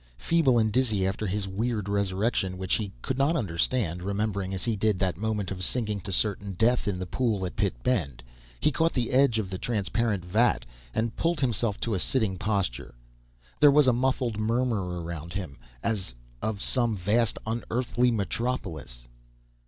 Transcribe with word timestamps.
Feeble 0.17 0.57
and 0.57 0.71
dizzy 0.73 1.05
after 1.05 1.27
his 1.27 1.47
weird 1.47 1.87
resurrection, 1.87 2.57
which 2.57 2.73
he 2.73 2.91
could 3.03 3.19
not 3.19 3.35
understand, 3.35 4.01
remembering 4.01 4.51
as 4.51 4.63
he 4.63 4.75
did 4.75 4.97
that 4.97 5.15
moment 5.15 5.51
of 5.51 5.63
sinking 5.63 5.99
to 6.01 6.11
certain 6.11 6.53
death 6.53 6.87
in 6.87 6.97
the 6.97 7.05
pool 7.05 7.45
at 7.45 7.55
Pit 7.55 7.75
Bend, 7.83 8.23
he 8.59 8.71
caught 8.71 8.93
the 8.93 9.11
edge 9.11 9.37
of 9.37 9.51
the 9.51 9.59
transparent 9.59 10.25
vat, 10.25 10.65
and 10.91 11.15
pulled 11.15 11.39
himself 11.41 11.79
to 11.81 11.93
a 11.93 11.99
sitting 11.99 12.39
posture. 12.39 12.95
There 13.59 13.69
was 13.69 13.87
a 13.87 13.93
muffled 13.93 14.39
murmur 14.39 15.03
around 15.03 15.33
him, 15.33 15.59
as 15.83 16.15
of 16.41 16.63
some 16.63 16.97
vast, 16.97 17.37
un 17.45 17.63
Earthly 17.69 18.09
metropolis. 18.09 19.07